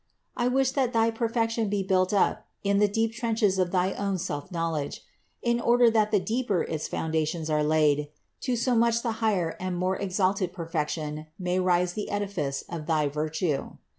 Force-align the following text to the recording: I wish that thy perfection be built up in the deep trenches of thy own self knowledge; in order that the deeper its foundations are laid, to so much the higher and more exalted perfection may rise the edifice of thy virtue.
I 0.35 0.47
wish 0.47 0.71
that 0.71 0.93
thy 0.93 1.11
perfection 1.11 1.69
be 1.69 1.83
built 1.83 2.11
up 2.11 2.47
in 2.63 2.79
the 2.79 2.87
deep 2.87 3.13
trenches 3.13 3.59
of 3.59 3.69
thy 3.69 3.93
own 3.93 4.17
self 4.17 4.51
knowledge; 4.51 5.03
in 5.43 5.59
order 5.61 5.91
that 5.91 6.09
the 6.09 6.19
deeper 6.19 6.63
its 6.63 6.87
foundations 6.87 7.51
are 7.51 7.61
laid, 7.63 8.07
to 8.39 8.55
so 8.55 8.73
much 8.73 9.03
the 9.03 9.11
higher 9.21 9.55
and 9.59 9.77
more 9.77 9.97
exalted 9.97 10.53
perfection 10.53 11.27
may 11.37 11.59
rise 11.59 11.93
the 11.93 12.09
edifice 12.09 12.63
of 12.67 12.87
thy 12.87 13.07
virtue. 13.09 13.77